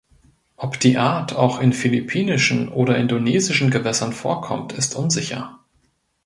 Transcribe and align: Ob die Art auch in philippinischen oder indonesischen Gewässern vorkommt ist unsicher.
Ob 0.57 0.79
die 0.79 0.97
Art 0.97 1.35
auch 1.35 1.59
in 1.59 1.73
philippinischen 1.73 2.69
oder 2.69 2.97
indonesischen 2.97 3.69
Gewässern 3.69 4.13
vorkommt 4.13 4.73
ist 4.73 4.95
unsicher. 4.95 5.59